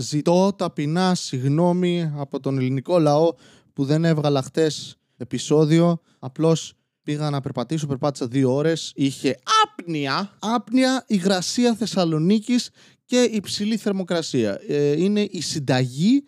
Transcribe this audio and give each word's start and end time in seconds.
Ζητώ 0.00 0.52
ταπεινά 0.56 1.14
συγγνώμη 1.14 2.12
από 2.16 2.40
τον 2.40 2.58
ελληνικό 2.58 2.98
λαό 2.98 3.34
που 3.72 3.84
δεν 3.84 4.04
έβγαλα 4.04 4.42
χτες 4.42 4.96
επεισόδιο. 5.16 6.00
Απλώς 6.18 6.74
πήγα 7.02 7.30
να 7.30 7.40
περπατήσω, 7.40 7.86
περπάτησα 7.86 8.26
δύο 8.26 8.54
ώρες. 8.54 8.92
Είχε 8.94 9.38
άπνοια, 9.62 10.36
άπνοια 10.38 11.04
υγρασία 11.06 11.74
Θεσσαλονίκης 11.74 12.70
και 13.04 13.22
υψηλή 13.32 13.76
θερμοκρασία. 13.76 14.60
Ε, 14.68 15.02
είναι 15.02 15.20
η 15.20 15.40
συνταγή 15.40 16.24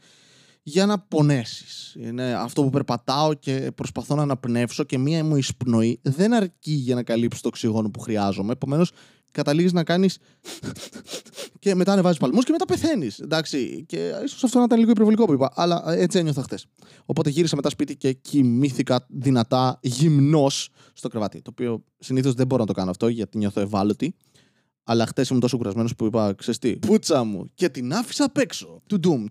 για 0.63 0.87
να 0.87 0.99
πονέσεις. 0.99 1.95
Είναι 1.99 2.35
αυτό 2.35 2.63
που 2.63 2.71
περπατάω 2.71 3.35
και 3.35 3.73
προσπαθώ 3.75 4.15
να 4.15 4.23
αναπνεύσω 4.23 4.85
και 4.85 4.99
μία 4.99 5.25
μου 5.25 5.37
εισπνοή 5.37 6.01
δεν 6.03 6.35
αρκεί 6.35 6.73
για 6.73 6.95
να 6.95 7.03
καλύψει 7.03 7.43
το 7.43 7.49
οξυγόνο 7.49 7.91
που 7.91 8.01
χρειάζομαι. 8.01 8.53
Επομένως, 8.53 8.91
καταλήγεις 9.31 9.73
να 9.73 9.85
κάνεις. 9.85 10.19
Και 11.61 11.75
μετά 11.75 11.93
ανεβάζεις 11.93 12.19
παλμούς 12.19 12.45
και 12.45 12.53
μετά 12.53 12.65
πεθαίνεις. 12.65 13.19
Εντάξει. 13.19 13.85
Και 13.89 14.13
ίσως 14.25 14.45
αυτό 14.45 14.59
να 14.59 14.65
ήταν 14.65 14.79
λίγο 14.79 14.91
υπερβολικό 14.91 15.25
που 15.25 15.33
είπα. 15.33 15.53
Αλλά 15.55 15.83
έτσι 15.87 16.19
ένιωθα 16.19 16.43
χθες. 16.43 16.67
Οπότε 17.05 17.31
γύρισα 17.31 17.57
μετά 17.57 17.71
σπίτι 17.71 17.97
και 17.97 18.13
κοιμήθηκα 18.13 19.07
δυνατά 19.09 19.79
γυμνός 19.83 20.69
στο 20.93 21.09
κρεβάτι. 21.09 21.43
Το 21.43 21.51
οποίο 21.51 21.85
συνήθως 21.99 22.35
δεν 22.35 22.47
μπορώ 22.47 22.61
να 22.61 22.67
το 22.67 22.73
κάνω 22.73 22.91
αυτό 22.91 23.09
γιατί 23.09 23.39
νιώθω 23.39 23.61
ευάλωτη. 23.61 24.15
Αλλά 24.85 25.07
χθες 25.07 25.29
ήμουν 25.29 25.41
τόσο 25.41 25.57
κουρασμένος 25.57 25.95
που 25.95 26.05
είπα: 26.05 26.35
Ξεστή, 26.35 26.79
πούτσα 26.87 27.25
μου 27.25 27.51
και 27.55 27.69
την 27.69 27.93
άφησα 27.93 28.25
απ' 28.25 28.39
έξω. 28.39 28.83
Του 28.87 29.01
ντουμ. 29.01 29.25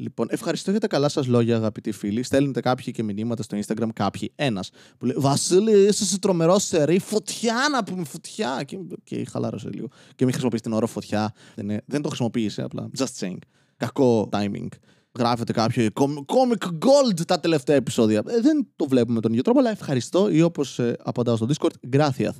Λοιπόν, 0.00 0.26
ευχαριστώ 0.30 0.70
για 0.70 0.80
τα 0.80 0.86
καλά 0.86 1.08
σας 1.08 1.26
λόγια, 1.26 1.56
αγαπητοί 1.56 1.92
φίλοι. 1.92 2.22
Στέλνετε 2.22 2.60
κάποιοι 2.60 2.92
και 2.92 3.02
μηνύματα 3.02 3.42
στο 3.42 3.58
Instagram, 3.58 3.88
κάποιοι. 3.94 4.32
Ένας 4.34 4.70
που 4.98 5.06
λέει 5.06 5.14
Βασίλη, 5.18 5.86
είσαι 5.86 6.18
τρομερό 6.18 6.58
σερή. 6.58 6.98
Φωτιά 6.98 7.54
να 7.72 7.84
πούμε, 7.84 8.04
φωτιά. 8.04 8.62
Και, 8.66 8.78
και 9.04 9.24
χαλάρωσε 9.30 9.68
λίγο. 9.72 9.88
Και 10.14 10.24
μην 10.24 10.30
χρησιμοποιήσει 10.30 10.62
την 10.62 10.72
όρο 10.72 10.86
φωτιά. 10.86 11.32
Δεν, 11.54 11.80
δεν 11.86 12.02
το 12.02 12.08
χρησιμοποίησε, 12.08 12.62
απλά. 12.62 12.88
Just 12.98 13.18
saying. 13.18 13.38
Κακό 13.76 14.28
timing. 14.32 14.66
Γράφετε 15.18 15.52
κάποιο 15.52 15.88
comic 16.26 16.66
gold 16.66 17.20
τα 17.26 17.40
τελευταία 17.40 17.76
επεισόδια. 17.76 18.22
Ε, 18.26 18.40
δεν 18.40 18.68
το 18.76 18.88
βλέπουμε 18.88 19.20
τον 19.20 19.30
ίδιο 19.30 19.42
τρόπο, 19.42 19.58
αλλά 19.58 19.70
ευχαριστώ 19.70 20.30
ή 20.30 20.42
όπως 20.42 20.78
ε, 20.78 20.96
απαντάω 21.02 21.36
στο 21.36 21.46
Discord, 21.48 21.96
gracias. 21.96 22.34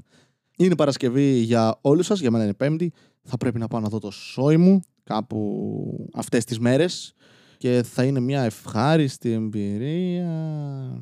Είναι 0.57 0.75
Παρασκευή 0.75 1.39
για 1.39 1.79
όλους 1.81 2.07
σας, 2.07 2.21
για 2.21 2.31
μένα 2.31 2.45
είναι 2.45 2.55
Πέμπτη. 2.55 2.93
Θα 3.23 3.37
πρέπει 3.37 3.59
να 3.59 3.67
πάω 3.67 3.81
να 3.81 3.89
δω 3.89 3.99
το 3.99 4.11
σόι 4.11 4.57
μου 4.57 4.81
κάπου 5.05 6.11
αυτές 6.15 6.45
τις 6.45 6.59
μέρες 6.59 7.15
και 7.61 7.83
θα 7.83 8.05
είναι 8.05 8.21
μια 8.21 8.43
ευχάριστη 8.43 9.33
εμπειρία. 9.33 10.33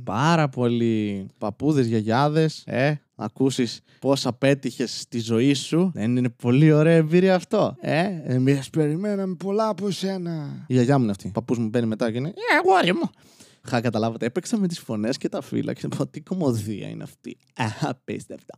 Πάρα 0.05 0.49
πολύ 0.49 1.27
παππούδες, 1.39 1.87
γιαγιάδες, 1.87 2.63
ε, 2.67 2.89
να 3.15 3.25
ακούσεις 3.25 3.81
πώς 4.01 4.27
απέτυχες 4.27 5.01
στη 5.01 5.21
ζωή 5.21 5.55
σου. 5.55 5.91
Δεν 5.95 6.17
είναι 6.17 6.29
πολύ 6.29 6.73
ωραία 6.73 6.95
εμπειρία 6.95 7.35
αυτό. 7.35 7.77
Ε, 7.81 8.07
εμείς 8.25 8.71
περιμέναμε 8.71 9.35
πολλά 9.35 9.69
από 9.69 9.91
σένα. 9.91 10.65
Η 10.67 10.73
γιαγιά 10.73 10.97
μου 10.97 11.03
είναι 11.03 11.11
αυτή. 11.11 11.29
Ο 11.29 11.31
παππούς 11.31 11.59
μου 11.59 11.69
μπαίνει 11.69 11.87
μετά 11.87 12.11
και 12.11 12.17
είναι 12.17 12.29
«Ε, 12.29 12.57
αγόρι 12.63 12.93
μου». 12.93 13.11
Χα, 13.63 13.81
καταλάβατε, 13.81 14.27
έπαιξα 14.27 14.59
με 14.59 14.69
τις 14.69 14.79
φωνές 14.79 15.19
και 15.19 15.29
τα 15.29 15.41
φύλλα 15.41 15.73
και 15.73 15.89
πω 15.89 16.07
τι 16.07 16.21
κομμωδία 16.21 16.89
είναι 16.89 17.03
αυτή. 17.03 17.37
Απίστευτα. 17.81 18.55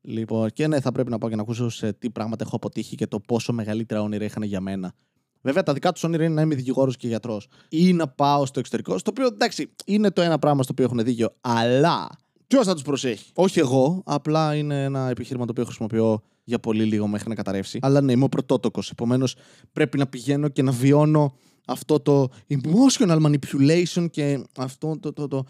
Λοιπόν, 0.00 0.50
και 0.50 0.66
ναι, 0.66 0.80
θα 0.80 0.92
πρέπει 0.92 1.10
να 1.10 1.18
πάω 1.18 1.30
και 1.30 1.36
να 1.36 1.42
ακούσω 1.42 1.68
σε 1.68 1.92
τι 1.92 2.10
πράγματα 2.10 2.44
έχω 2.46 2.56
αποτύχει 2.56 2.96
και 2.96 3.06
το 3.06 3.20
πόσο 3.20 3.52
μεγαλύτερα 3.52 4.02
όνειρα 4.02 4.24
είχαν 4.24 4.42
για 4.42 4.60
μένα. 4.60 4.94
Βέβαια, 5.40 5.62
τα 5.62 5.72
δικά 5.72 5.92
τους 5.92 6.04
όνειρα 6.04 6.24
είναι 6.24 6.34
να 6.34 6.40
είμαι 6.40 6.54
δικηγόρος 6.54 6.96
και 6.96 7.08
γιατρός 7.08 7.48
ή 7.68 7.92
να 7.92 8.08
πάω 8.08 8.46
στο 8.46 8.58
εξωτερικό. 8.58 8.98
Στο 8.98 9.10
οποίο 9.10 9.26
εντάξει, 9.26 9.70
είναι 9.84 10.10
το 10.10 10.22
ένα 10.22 10.38
πράγμα 10.38 10.62
στο 10.62 10.72
οποίο 10.72 10.84
έχουν 10.84 11.04
δίκιο. 11.04 11.34
Αλλά 11.40 12.08
ποιος 12.46 12.66
θα 12.66 12.72
τους 12.74 12.82
προσέχει; 12.82 13.30
Όχι 13.34 13.58
εγώ, 13.58 14.02
απλά 14.06 14.54
είναι 14.54 14.84
ένα 14.84 15.08
επιχείρημα 15.08 15.44
το 15.44 15.50
οποίο 15.50 15.64
χρησιμοποιώ 15.64 16.22
για 16.44 16.58
πολύ 16.58 16.84
λίγο 16.84 17.06
μέχρι 17.06 17.28
να 17.28 17.34
καταρρεύσει. 17.34 17.78
Αλλά 17.82 18.00
ναι, 18.00 18.12
είμαι 18.12 18.24
ο 18.24 18.28
πρωτότοκος. 18.28 18.90
Επομένως, 18.90 19.36
πρέπει 19.72 19.98
να 19.98 20.06
πηγαίνω 20.06 20.48
και 20.48 20.62
να 20.62 20.72
βιώνω 20.72 21.36
αυτό 21.66 22.00
το 22.00 22.28
emotional 22.48 23.22
manipulation 23.22 24.06
και 24.10 24.44
αυτό 24.58 24.98
το, 25.00 25.12
το, 25.12 25.28
το, 25.28 25.44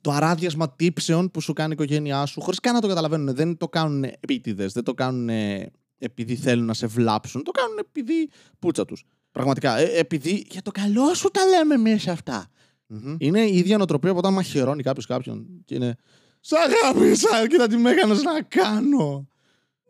το 0.00 0.10
αράδιασμα 0.10 0.70
τύψεων 0.70 1.30
που 1.30 1.40
σου 1.40 1.52
κάνει 1.52 1.70
η 1.70 1.72
οικογένειά 1.72 2.26
σου, 2.26 2.40
χωρίς 2.40 2.60
καν 2.60 2.74
να 2.74 2.80
το 2.80 2.88
καταλαβαίνουν. 2.88 3.34
Δεν 3.34 3.56
το 3.56 3.68
κάνουν 3.68 4.04
επίτηδες, 4.04 4.72
δεν 4.72 4.84
το 4.84 4.94
κάνουν 4.94 5.28
επειδή 5.98 6.36
θέλουν 6.36 6.64
να 6.64 6.74
σε 6.74 6.86
βλάψουν. 6.86 7.42
Το 7.42 7.50
κάνουν 7.50 7.78
επειδή 7.78 8.30
πούτσα 8.58 8.84
τους. 8.84 9.04
Πραγματικά. 9.32 9.76
Ε, 9.76 9.98
επειδή 9.98 10.46
για 10.50 10.62
το 10.62 10.70
καλό 10.70 11.14
σου 11.14 11.28
τα 11.30 11.40
λέμε 11.44 11.74
εμείς 11.74 12.08
αυτά. 12.08 12.46
Mm-hmm. 12.94 13.16
Είναι 13.18 13.40
η 13.40 13.56
ίδια 13.56 13.76
νοοτροπία 13.76 14.10
από 14.10 14.18
όταν 14.18 14.32
μαχαιρώνει 14.32 14.82
κάποιος 14.82 15.06
κάποιον. 15.06 15.46
Και 15.64 15.74
είναι. 15.74 15.96
Σ' 16.40 16.52
αγάπησα, 16.52 17.46
κοίτα 17.48 17.66
τι 17.66 17.76
με 17.76 17.90
έκανες 17.90 18.22
να 18.22 18.42
κάνω. 18.42 19.28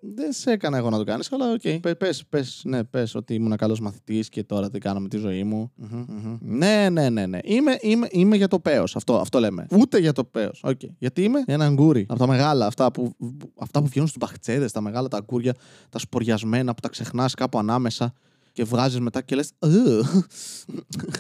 Δεν 0.03 0.33
σε 0.33 0.51
έκανα 0.51 0.77
εγώ 0.77 0.91
να 0.91 0.97
το 0.97 1.05
κάνεις, 1.05 1.33
αλλά 1.33 1.53
OK. 1.53 1.61
Okay. 1.65 1.95
Πες, 1.99 2.25
πες, 2.29 2.63
ναι, 2.65 2.85
πες 2.85 3.15
ότι 3.15 3.35
ήμουν 3.35 3.57
καλός 3.57 3.81
μαθητής 3.81 4.29
και 4.29 4.45
τώρα 4.45 4.71
τι 4.71 4.79
κάνω 4.79 5.01
με 5.01 5.09
τη 5.09 5.17
ζωή 5.17 5.45
μου. 5.45 5.73
Mm-hmm, 5.83 6.05
mm-hmm. 6.09 6.39
Ναι, 6.41 6.89
ναι, 6.91 7.11
ναι, 7.11 7.27
ναι. 7.27 7.39
Είμαι, 7.43 7.77
είμαι, 7.81 8.09
είμαι 8.11 8.37
για 8.37 8.49
το 8.49 8.61
παίο. 8.61 8.83
Αυτό, 8.83 9.17
αυτό 9.17 9.39
λέμε. 9.39 9.67
Ούτε 9.71 9.99
για 9.99 10.13
το 10.13 10.25
παίο. 10.25 10.51
Okay. 10.63 10.89
Γιατί 10.99 11.23
είμαι 11.23 11.43
ένα 11.47 11.65
αγγούρι. 11.65 12.07
Από 12.09 12.19
τα 12.19 12.27
μεγάλα, 12.27 12.67
αυτά 12.67 12.91
που, 12.91 13.13
αυτά 13.59 13.81
που 13.81 13.87
βγαίνουν 13.87 14.09
στους 14.09 14.21
μπαχτσέδες, 14.21 14.73
τα 14.73 14.81
μεγάλα 14.81 15.09
τα 15.09 15.17
αγκούρια, 15.17 15.55
τα 15.89 15.99
σποριασμένα 15.99 16.75
που 16.75 16.81
τα 16.81 16.89
ξεχνάς 16.89 17.35
κάπου 17.35 17.59
ανάμεσα 17.59 18.13
και 18.61 18.67
βγάζει 18.67 19.01
μετά 19.01 19.23
και 19.23 19.35
λες. 19.35 19.53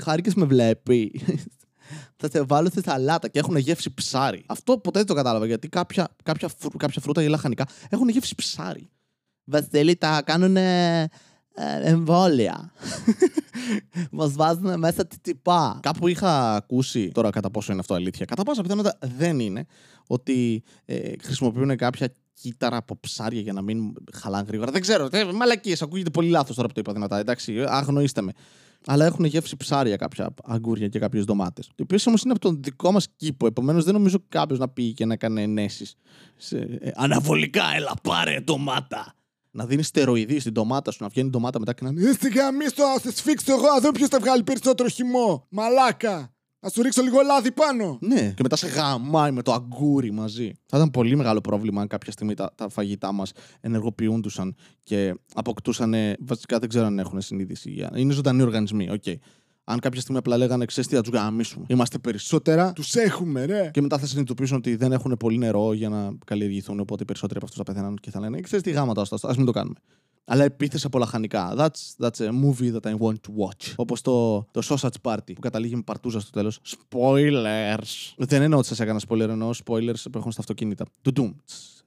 Χάρηκες 0.02 0.34
με 0.34 0.44
βλέπει. 0.44 1.20
θα 2.16 2.28
σε 2.30 2.42
βάλω 2.42 2.68
στη 2.68 2.82
σαλάτα 2.82 3.28
και 3.28 3.38
έχουν 3.38 3.56
γεύση 3.56 3.94
ψάρι. 3.94 4.44
Αυτό 4.46 4.78
ποτέ 4.78 4.98
δεν 4.98 5.06
το 5.06 5.14
κατάλαβα 5.14 5.46
γιατί 5.46 5.68
κάποια, 5.68 6.08
κάποια, 6.22 6.48
φρου, 6.58 6.70
κάποια 6.70 7.00
φρούτα 7.00 7.22
ή 7.22 7.28
λαχανικά 7.28 7.66
έχουν 7.88 8.08
γεύση 8.08 8.34
ψάρι. 8.34 8.90
Βασίλη, 9.44 9.96
τα 9.96 10.22
κάνουν 10.22 10.56
ε, 10.56 11.10
εμβόλια. 11.82 12.72
Μας 14.10 14.32
βάζουν 14.32 14.78
μέσα 14.78 15.06
τη 15.06 15.18
τυπά. 15.18 15.78
Κάπου 15.82 16.08
είχα 16.08 16.54
ακούσει, 16.54 17.08
τώρα 17.08 17.30
κατά 17.30 17.50
πόσο 17.50 17.72
είναι 17.72 17.80
αυτό 17.80 17.94
αλήθεια, 17.94 18.24
κατά 18.24 18.42
πάσα 18.42 18.62
πιθανότητα 18.62 18.98
δεν 19.16 19.40
είναι, 19.40 19.66
ότι 20.06 20.62
ε, 20.84 21.12
χρησιμοποιούν 21.22 21.76
κάποια 21.76 22.14
κύτταρα 22.40 22.76
από 22.76 22.98
ψάρια 23.00 23.40
για 23.40 23.52
να 23.52 23.62
μην 23.62 23.92
χαλάνε 24.12 24.44
γρήγορα. 24.48 24.70
Δεν 24.70 24.80
ξέρω. 24.80 25.08
Μαλακίες. 25.34 25.82
Ακούγεται 25.82 26.10
πολύ 26.10 26.28
λάθος 26.28 26.56
τώρα 26.56 26.68
που 26.68 26.74
το 26.74 26.80
είπα 26.80 26.92
δυνατά. 26.92 27.18
Εντάξει, 27.18 27.64
αγνοήστε 27.66 28.20
με. 28.20 28.32
Αλλά 28.86 29.04
έχουν 29.04 29.24
γεύσει 29.24 29.56
ψάρια 29.56 29.96
κάποια 29.96 30.34
αγκούρια 30.44 30.88
και 30.88 30.98
κάποιες 30.98 31.24
ντομάτες. 31.24 31.70
Οι 31.76 31.82
οποίες 31.82 32.06
όμως 32.06 32.22
είναι 32.22 32.32
από 32.32 32.40
τον 32.40 32.62
δικό 32.62 32.92
μας 32.92 33.06
κήπο. 33.16 33.46
Επομένως 33.46 33.84
δεν 33.84 33.94
νομίζω 33.94 34.18
κάποιος 34.28 34.58
να 34.58 34.68
πήγε 34.68 34.92
και 34.92 35.04
να 35.04 35.16
κάνει 35.16 35.42
ενέσεις. 35.42 35.94
Σε... 36.36 36.58
Ε, 36.58 36.90
αναβολικά, 36.94 37.64
έλα 37.74 37.94
πάρε 38.02 38.40
ντομάτα. 38.40 39.14
Να 39.50 39.66
δίνεις 39.66 39.86
στεροειδή 39.86 40.40
στην 40.40 40.52
ντομάτα 40.52 40.90
σου, 40.90 41.02
να 41.02 41.08
βγαίνει 41.08 41.30
ντομάτα 41.30 41.58
μετά 41.58 41.72
και 41.72 41.84
να. 41.84 42.08
Είστε 42.10 42.28
γαμίστο, 42.28 42.84
α 42.84 42.98
σε 42.98 43.12
σφίξω 43.12 43.52
εγώ, 43.52 43.66
α 43.66 43.80
δω 43.80 43.90
ποιος 43.90 44.08
θα 44.08 44.18
βγάλει 44.18 44.42
περισσότερο 44.42 44.88
χυμό. 44.88 45.46
Μαλάκα. 45.48 46.34
Ας 46.60 46.68
σου 46.68 46.82
ρίξω 46.82 47.02
λίγο 47.02 47.20
λάδι 47.20 47.52
πάνω. 47.52 47.98
Ναι, 48.00 48.32
και 48.36 48.42
μετά 48.42 48.56
σε 48.56 48.66
γαμάει 48.66 49.30
με 49.30 49.42
το 49.42 49.52
αγγούρι 49.52 50.10
μαζί. 50.10 50.52
Θα 50.66 50.76
ήταν 50.76 50.90
πολύ 50.90 51.16
μεγάλο 51.16 51.40
πρόβλημα 51.40 51.80
αν 51.80 51.86
κάποια 51.86 52.12
στιγμή 52.12 52.34
τα, 52.34 52.52
τα 52.54 52.68
φαγητά 52.68 53.12
μας 53.12 53.32
ενεργοποιούντουσαν 53.60 54.54
και 54.82 55.14
αποκτούσαν. 55.34 55.94
Βασικά 56.20 56.58
δεν 56.58 56.68
ξέρω 56.68 56.86
αν 56.86 56.98
έχουν 56.98 57.20
συνείδηση. 57.20 57.88
Είναι 57.94 58.12
ζωντανοί 58.12 58.42
οργανισμοί, 58.42 58.90
OK. 58.90 59.02
Okay. 59.06 59.14
Αν 59.64 59.78
κάποια 59.78 60.00
στιγμή 60.00 60.18
απλά 60.18 60.36
λέγανε 60.36 60.64
ξέρεις 60.64 60.90
τι, 60.90 60.96
θα 60.96 61.02
τους 61.02 61.12
γαμήσουμε. 61.12 61.64
Είμαστε 61.68 61.98
περισσότερα, 61.98 62.72
τους 62.72 62.94
έχουμε, 62.94 63.44
ρε. 63.44 63.70
Και 63.72 63.80
μετά 63.80 63.98
θα 63.98 64.06
συνειδητοποιήσουν 64.06 64.56
ότι 64.56 64.76
δεν 64.76 64.92
έχουν 64.92 65.16
πολύ 65.18 65.38
νερό 65.38 65.72
για 65.72 65.88
να 65.88 66.10
καλλιεργηθούν. 66.26 66.80
Οπότε 66.80 67.02
οι 67.02 67.06
περισσότεροι 67.06 67.38
από 67.38 67.46
αυτούς 67.46 67.64
θα 67.64 67.72
πεθαίνουν 67.72 67.96
και 67.96 68.10
θα 68.10 68.20
λένε 68.20 68.40
ξέρεις 68.40 68.64
τι 68.64 68.70
γάμα 68.70 68.91
τα, 68.91 69.06
ας 69.22 69.36
μην 69.36 69.46
το 69.46 69.52
κάνουμε 69.52 69.76
αλλά 70.24 70.44
επίθεση 70.44 70.86
από 70.86 70.98
λαχανικά. 70.98 71.54
That's, 71.56 72.04
that's 72.04 72.26
a 72.26 72.30
movie 72.30 72.72
that 72.74 72.92
I 72.92 72.98
want 72.98 73.14
to 73.14 73.44
watch. 73.44 73.72
Όπως 73.76 74.00
το, 74.00 74.46
το 74.50 74.62
Sausage 74.64 75.10
Party 75.10 75.32
που 75.34 75.40
καταλήγει 75.40 75.76
με 75.76 75.82
παρτούζα 75.82 76.20
στο 76.20 76.30
τέλος. 76.30 76.60
Spoilers. 76.66 78.14
Δεν 78.16 78.42
εννοώ 78.42 78.58
ότι 78.58 78.68
σας 78.68 78.80
έκανα 78.80 79.00
spoiler, 79.08 79.28
εννοώ 79.28 79.50
spoilers 79.64 80.02
που 80.12 80.18
έχουν 80.18 80.32
στα 80.32 80.40
αυτοκίνητα. 80.40 80.84
Του 81.02 81.12
Doom. 81.16 81.34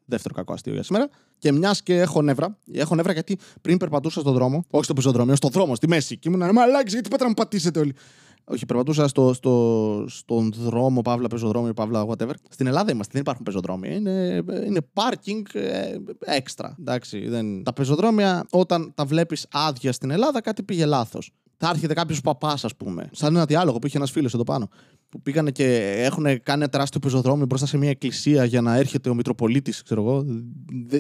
Δεύτερο 0.06 0.34
κακό 0.34 0.54
αστείο 0.54 0.74
για 0.74 0.84
σήμερα. 0.84 1.10
Και 1.38 1.52
μιας 1.52 1.84
και 1.84 2.00
έχω 2.00 2.22
νεύρα. 2.22 2.58
Έχω 2.72 2.96
νεύρα 2.96 3.14
γιατί 3.14 3.38
πριν 3.62 3.78
περπατούσα 3.78 4.20
στον 4.20 4.34
δρόμο, 4.34 4.66
όχι 4.70 4.84
στο 4.84 4.94
πεζοδρόμιο, 4.94 5.36
στον 5.36 5.52
δρόμο, 5.52 5.76
στη 5.76 5.88
μέση. 5.88 6.18
Και 6.18 6.30
ήμουν 6.30 6.52
μαλάκι, 6.54 6.92
γιατί 6.92 7.10
πέτρα 7.10 7.28
μου 7.28 7.34
πατήσετε 7.34 7.80
όλοι. 7.80 7.94
Όχι, 8.46 8.66
περπατούσα 8.66 9.08
στο, 9.08 9.34
στο, 9.34 10.06
στον 10.08 10.54
δρόμο, 10.58 11.02
παύλα, 11.02 11.28
πεζοδρόμιο, 11.28 11.74
παύλα, 11.74 12.06
whatever. 12.08 12.34
Στην 12.50 12.68
Ελλάδα 12.68 12.92
είμαστε, 12.92 13.12
δεν 13.12 13.22
υπάρχουν 13.22 13.44
πεζοδρόμια. 13.44 13.94
Είναι, 13.94 14.44
είναι 14.66 14.82
parking 14.94 15.42
ε, 15.54 15.96
έξτρα. 16.20 16.76
Εντάξει, 16.80 17.28
δεν... 17.28 17.64
Τα 17.64 17.74
πεζοδρόμια, 17.74 18.46
όταν 18.50 18.92
τα 18.96 19.06
βλέπεις 19.06 19.48
άδεια 19.52 19.92
στην 19.92 20.10
Ελλάδα, 20.12 20.42
κάτι 20.42 20.64
πήγε 20.64 20.86
λάθος. 20.86 21.32
Θα 21.58 21.70
έρχεται 21.70 21.94
κάποιος 21.94 22.22
παπάς, 22.22 22.66
ας 22.66 22.76
πούμε. 22.76 23.10
Σαν 23.12 23.36
ένα 23.36 23.46
διάλογο 23.46 23.80
που 23.80 23.88
είχε 23.88 23.98
ένας 23.98 24.12
φίλος 24.12 24.34
εδώ 24.34 24.44
πάνω. 24.44 24.70
Που 25.10 25.22
πήγανε 25.22 25.52
και 25.52 25.96
έχουν 25.98 26.24
κάνει 26.24 26.62
ένα 26.62 26.70
τεράστιο 26.70 27.00
πεζοδρόμιο 27.00 27.46
μπροστά 27.46 27.66
σε 27.66 27.78
μια 27.78 27.90
εκκλησία 27.90 28.46
για 28.46 28.62
να 28.62 28.76
έρχεται 28.76 29.10
ο 29.10 29.14
Μητροπολίτης, 29.14 29.84
ξέρω 29.84 30.02
εγώ. 30.02 30.26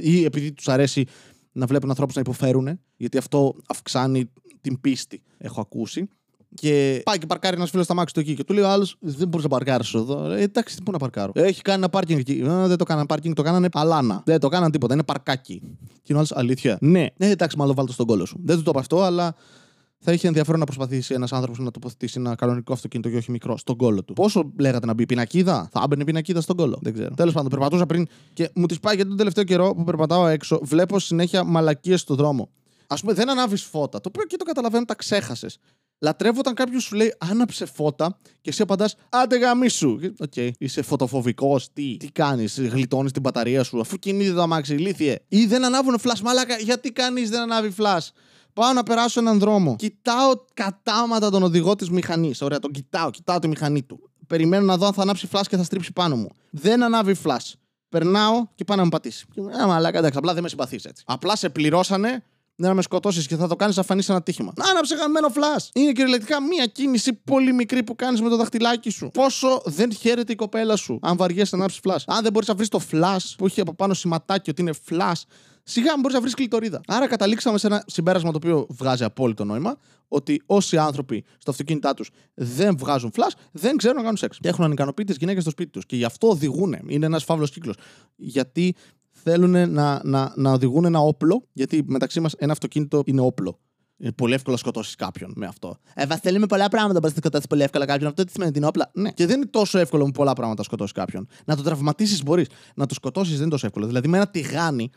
Ή 0.01 0.23
επειδή 0.23 0.51
τους 0.51 0.67
αρέσει 0.67 1.05
να 1.51 1.65
βλέπουν 1.65 1.89
ανθρώπους 1.89 2.15
να 2.15 2.21
υποφέρουν, 2.21 2.79
γιατί 2.95 3.17
αυτό 3.17 3.55
αυξάνει 3.67 4.29
την 4.61 4.81
πίστη, 4.81 5.21
έχω 5.37 5.61
ακούσει. 5.61 6.07
Και 6.53 7.01
πάει 7.05 7.17
και 7.17 7.25
παρκάρει 7.25 7.55
ένας 7.55 7.69
φίλος 7.69 7.85
στα 7.85 7.93
μάξι 7.93 8.13
του 8.13 8.19
εκεί. 8.19 8.33
Και 8.33 8.43
του 8.43 8.53
λέει 8.53 8.63
ο 8.63 8.67
άλλος: 8.69 8.95
Δεν 8.99 9.27
μπορείς 9.27 9.43
να 9.45 9.51
παρκάρεις 9.51 9.93
εδώ. 9.93 10.31
Ε, 10.31 10.41
εντάξει, 10.41 10.77
πού 10.83 10.91
να 10.91 10.97
παρκάρω. 10.97 11.31
Έχει 11.35 11.61
κάνει 11.61 11.77
ένα 11.77 11.89
πάρκινγκ 11.89 12.19
εκεί. 12.19 12.43
Ε, 12.45 12.67
δεν 12.67 12.77
το 12.77 12.83
κάνανε 12.83 13.05
πάρκινγκ, 13.05 13.35
το 13.35 13.41
κάνανε 13.41 13.69
παλάνα. 13.69 14.21
Δεν 14.25 14.39
το 14.39 14.47
κάνανε 14.47 14.71
τίποτα. 14.71 14.93
Είναι 14.93 15.03
παρκάκι. 15.03 15.61
Και 15.85 15.99
είναι 16.07 16.17
ο 16.17 16.17
άλλος: 16.17 16.31
Αλήθεια. 16.31 16.77
Ναι, 16.81 17.05
ε, 17.17 17.29
εντάξει, 17.29 17.57
μάλλον 17.57 17.75
βάλτε 17.75 17.91
στον 17.91 18.05
κόλο 18.05 18.25
σου. 18.25 18.39
Δεν 18.43 18.57
του 18.57 18.63
το 18.63 18.69
είπα 18.69 18.79
αυτό, 18.79 19.01
αλλά 19.01 19.35
θα 20.05 20.11
είχε 20.11 20.27
ενδιαφέρον 20.27 20.59
να 20.59 20.65
προσπαθήσει 20.65 21.13
ένας 21.13 21.33
άνθρωπος 21.33 21.59
να 21.59 21.71
τοποθετήσει 21.71 22.19
ένα 22.19 22.35
κανονικό 22.35 22.73
αυτοκίνητο 22.73 23.09
και 23.09 23.15
όχι 23.15 23.31
μικρό 23.31 23.57
στον 23.57 23.75
κώλο 23.75 24.03
του. 24.03 24.13
Πόσο 24.13 24.51
λέγατε 24.59 24.85
να 24.85 24.93
μπει 24.93 25.05
πινακίδα, 25.05 25.69
θα 25.71 25.81
έμπαινε 25.83 26.03
πινακίδα 26.03 26.41
στον 26.41 26.55
κώλο; 26.55 26.79
Δεν 26.81 26.93
ξέρω. 26.93 27.13
Τέλος 27.15 27.33
πάντων, 27.33 27.49
περπατούσα 27.49 27.85
πριν 27.85 28.07
και 28.33 28.49
μου 28.55 28.65
τη 28.65 28.75
σπάει 28.81 28.95
γιατί 28.95 29.09
τον 29.09 29.17
τελευταίο 29.17 29.43
καιρό 29.43 29.73
που 29.75 29.83
περπατάω 29.83 30.27
έξω, 30.27 30.59
βλέπω 30.63 30.99
συνέχεια 30.99 31.43
μαλακίες 31.43 32.01
στο 32.01 32.15
δρόμο. 32.15 32.49
Ας 32.87 32.95
πούμε, 32.95 33.13
δεν 33.13 33.29
ανάβεις 33.29 33.63
φώτα. 33.63 34.01
Το 34.01 34.09
οποίο 34.13 34.23
και 34.27 34.37
το 34.37 34.45
καταλαβαίνω, 34.45 34.85
τα 34.85 34.95
ξέχασες. 34.95 35.57
Λατρεύω 36.03 36.39
όταν 36.39 36.53
κάποιος 36.53 36.83
σου 36.83 36.95
λέει 36.95 37.13
άναψε 37.17 37.65
φώτα 37.65 38.17
και 38.41 38.49
εσύ 38.49 38.61
απαντάς 38.61 38.95
Άντε 39.09 39.37
γαμήσου. 39.37 39.99
OK, 40.19 40.31
okay. 40.35 40.49
είσαι 40.57 40.81
φωτοφοβικός. 40.81 41.73
Τι, 41.73 41.97
τι 41.97 42.11
κάνεις, 42.11 42.59
γλιτώνεις 42.59 43.11
την 43.11 43.21
μπαταρία 43.21 43.63
σου 43.63 43.79
αφού 43.79 43.97
κινείται 43.97 44.33
το 44.33 44.41
αμάξι, 44.41 44.73
ηλίθιε. 44.73 45.19
Ή 45.27 45.45
δεν 45.45 45.65
ανάβουν 45.65 45.99
φλας, 45.99 46.15
μαλάκα. 46.23 46.55
Γιατί 46.57 46.91
κανείς 46.91 47.29
δεν 47.29 47.41
ανάβει 47.41 47.69
φλας. 47.69 48.01
Πάω 48.53 48.73
να 48.73 48.83
περάσω 48.83 49.19
έναν 49.19 49.39
δρόμο. 49.39 49.75
Κοιτάω 49.75 50.33
κατάματα 50.53 51.29
τον 51.29 51.43
οδηγό 51.43 51.75
της 51.75 51.89
μηχανής. 51.89 52.41
Ωραία, 52.41 52.59
τον 52.59 52.71
κοιτάω, 52.71 53.09
κοιτάω 53.09 53.39
τη 53.39 53.47
μηχανή 53.47 53.83
του. 53.83 54.09
Περιμένω 54.27 54.65
να 54.65 54.77
δω 54.77 54.85
αν 54.85 54.93
θα 54.93 55.01
ανάψει 55.01 55.27
φλα 55.27 55.41
και 55.41 55.57
θα 55.57 55.63
στρίψει 55.63 55.93
πάνω 55.93 56.15
μου. 56.15 56.29
Δεν 56.49 56.83
ανάβει 56.83 57.13
φλα. 57.13 57.41
Περνάω 57.89 58.47
και 58.55 58.63
πάω 58.63 58.77
να 58.77 58.83
μου 58.83 58.89
πατήσει. 58.89 59.25
Α, 59.61 59.67
μαλάκα, 59.67 59.97
εντάξει, 59.97 60.17
απλά 60.17 60.33
δεν 60.33 60.43
με 60.43 60.49
συμπαθείς 60.49 60.85
έτσι. 60.85 61.03
Απλά 61.07 61.35
σε 61.35 61.49
πληρώσανε 61.49 62.23
να 62.55 62.73
με 62.73 62.81
σκοτώσεις 62.81 63.27
και 63.27 63.35
θα 63.35 63.47
το 63.47 63.55
κάνεις 63.55 63.75
να 63.75 63.83
φανεί 63.83 64.03
ένα 64.07 64.23
τύχημα. 64.23 64.53
Άναψε 64.69 64.95
γαμμένο 64.95 65.29
φλα. 65.29 65.61
Είναι 65.73 65.91
κυριολεκτικά 65.91 66.41
μία 66.41 66.65
κίνηση 66.65 67.13
πολύ 67.13 67.53
μικρή 67.53 67.83
που 67.83 67.95
κάνεις 67.95 68.21
με 68.21 68.29
το 68.29 68.35
δαχτυλάκι 68.35 68.89
σου. 68.89 69.09
Πόσο 69.13 69.61
δεν 69.65 69.93
χαίρεται 69.93 70.31
η 70.31 70.35
κοπέλα 70.35 70.75
σου 70.75 70.99
αν 71.01 71.17
βαριέσαι 71.17 71.55
να 71.55 71.61
ανάψει 71.61 71.79
φλα. 71.79 72.01
Αν 72.07 72.23
δεν 72.23 72.31
μπορείς 72.31 72.47
να 72.47 72.55
βρεις 72.55 72.67
το 72.67 72.79
φλα 72.79 73.21
που 73.37 73.45
έχει 73.45 73.61
από 73.61 73.73
πάνω 73.73 73.93
σηματάκι 73.93 74.49
ότι 74.49 74.61
είναι 74.61 74.71
φλα, 74.71 75.15
σιγά 75.63 75.91
μην 75.91 75.99
μπορείς 75.99 76.15
να 76.15 76.21
βρεις 76.21 76.33
κλειτορίδα. 76.33 76.81
Άρα 76.87 77.07
καταλήξαμε 77.07 77.57
σε 77.57 77.67
ένα 77.67 77.83
συμπέρασμα 77.87 78.31
το 78.31 78.37
οποίο 78.37 78.67
βγάζει 78.69 79.03
απόλυτο 79.03 79.43
νόημα 79.43 79.77
ότι 80.07 80.41
όσοι 80.45 80.77
άνθρωποι 80.77 81.23
στο 81.37 81.51
αυτοκίνητά 81.51 81.93
τους 81.93 82.09
δεν 82.33 82.77
βγάζουν 82.77 83.11
φλα, 83.13 83.27
δεν 83.51 83.77
ξέρουν 83.77 83.95
να 83.95 84.01
κάνουν 84.01 84.17
σεξ. 84.17 84.37
Και 84.41 84.47
έχουν 84.47 84.63
ανικανοποιητές 84.63 85.15
γυναίκες 85.15 85.41
στο 85.41 85.51
σπίτι 85.51 85.69
τους. 85.69 85.85
Και 85.85 85.95
γι' 85.95 86.03
αυτό 86.03 86.27
οδηγούν. 86.27 86.75
Είναι 86.87 87.05
ένας 87.05 87.23
φαύλος 87.23 87.51
κύκλος. 87.51 87.75
Γιατί 88.15 88.75
θέλουν 89.13 89.71
να, 89.71 90.01
να, 90.03 90.33
να 90.35 90.51
οδηγούν 90.51 90.85
ένα 90.85 90.99
όπλο, 90.99 91.47
γιατί 91.53 91.83
μεταξύ 91.87 92.19
μας 92.19 92.33
ένα 92.37 92.51
αυτοκίνητο 92.51 93.01
είναι 93.05 93.21
όπλο. 93.21 93.59
Είναι 93.97 94.11
πολύ 94.11 94.33
εύκολο 94.33 94.55
να 94.55 94.61
σκοτώσεις 94.61 94.95
κάποιον 94.95 95.33
με 95.35 95.45
αυτό. 95.45 95.77
Ε, 95.93 96.05
Βασίλη, 96.05 96.39
με 96.39 96.45
πολλά 96.45 96.69
πράγματα 96.69 96.99
μπορεί 96.99 97.13
να 97.13 97.19
σκοτώσεις 97.19 97.47
πολύ 97.47 97.63
εύκολα 97.63 97.85
κάποιον. 97.85 98.09
Αυτό 98.09 98.23
τι 98.23 98.31
σημαίνει, 98.31 98.51
την 98.51 98.63
όπλα; 98.63 98.91
Ναι. 98.93 99.11
Και 99.11 99.25
δεν 99.25 99.35
είναι 99.35 99.45
τόσο 99.45 99.79
εύκολο 99.79 100.05
με 100.05 100.11
πολλά 100.11 100.33
πράγματα 100.33 100.57
να 100.57 100.63
σκοτώσεις 100.63 100.91
κάποιον. 100.91 101.27
Να 101.45 101.55
το 101.55 101.63
τραυματίσεις 101.63 102.23
μπορείς. 102.23 102.47
Να 102.75 102.85
το 102.85 102.93
σκοτώσεις 102.93 103.33
δεν 103.33 103.41
είναι 103.41 103.51
τόσο 103.51 103.65
εύκολο. 103.65 103.85
Δηλαδή 103.85 104.07
με 104.07 104.17
ένα 104.17 104.27
τηγάνι 104.27 104.89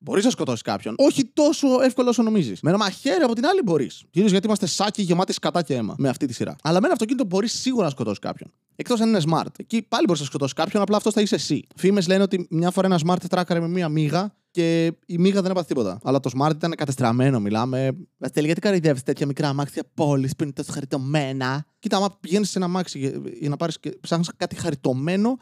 Μπορείς 0.00 0.24
να 0.24 0.30
σκοτώσεις 0.30 0.62
κάποιον. 0.62 0.94
Όχι 0.98 1.24
τόσο 1.24 1.80
εύκολο 1.82 2.08
όσο 2.08 2.22
νομίζεις. 2.22 2.60
Με 2.60 2.70
ένα 2.70 2.78
μαχαίρι 2.78 3.22
από 3.22 3.34
την 3.34 3.46
άλλη 3.46 3.62
μπορείς. 3.64 4.04
Κυρίω 4.10 4.28
γιατί 4.28 4.46
είμαστε 4.46 4.66
σάκι 4.66 5.02
γεμάτοι 5.02 5.32
σκατά 5.32 5.62
και 5.62 5.74
αίμα 5.74 5.94
με 5.98 6.08
αυτή 6.08 6.26
τη 6.26 6.34
σειρά. 6.34 6.56
Αλλά 6.62 6.80
με 6.80 6.84
ένα 6.84 6.92
αυτοκίνητο 6.92 7.24
μπορείς 7.24 7.52
σίγουρα 7.52 7.84
να 7.84 7.90
σκοτώσεις 7.90 8.18
κάποιον. 8.18 8.52
Εκτός 8.76 9.00
αν 9.00 9.08
είναι 9.08 9.20
smart. 9.30 9.58
Εκεί 9.58 9.82
πάλι 9.82 10.04
μπορείς 10.06 10.20
να 10.20 10.26
σκοτώσεις 10.26 10.54
κάποιον, 10.54 10.82
απλά 10.82 10.96
αυτός 10.96 11.12
θα 11.12 11.20
είσαι 11.20 11.34
εσύ. 11.34 11.66
Φήμες 11.76 12.06
λένε 12.06 12.22
ότι 12.22 12.46
μια 12.50 12.70
φορά 12.70 12.86
ένα 12.86 13.00
smart 13.06 13.24
τράκαρε 13.30 13.60
με 13.60 13.68
μία 13.68 13.88
μίγα 13.88 14.32
και 14.50 14.92
η 15.06 15.18
μίγα 15.18 15.42
δεν 15.42 15.50
έπαθε 15.50 15.66
τίποτα. 15.66 15.98
Αλλά 16.02 16.20
το 16.20 16.30
smart 16.38 16.50
ήταν 16.54 16.74
κατεστραμμένο, 16.76 17.40
μιλάμε. 17.40 17.96
Βασίλη, 18.18 18.46
γιατί 18.46 18.60
καρυδεύεις 18.60 19.02
τέτοια 19.02 19.26
μικρά 19.26 19.48
αμάξια; 19.48 19.82
Πόλης 19.94 20.36
που 20.36 20.42
είναι 20.42 20.52
τόσο 20.52 20.72
χαριτωμένα. 20.72 21.66
Κοίτα, 21.78 21.96
άμα 21.96 22.16
πηγαίνεις 22.20 22.50
σε 22.50 22.58
ένα 22.58 22.66
αμάξι 22.66 23.20
για 23.38 23.48
να 23.48 23.56
πάρεις 23.56 23.80
και 23.80 23.98
ψάχνεις 24.00 24.30
κάτι 24.36 24.56
χαριτωμένο, 24.56 25.36